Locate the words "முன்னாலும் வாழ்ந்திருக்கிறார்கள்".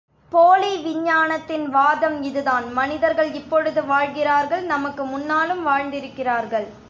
5.03-6.67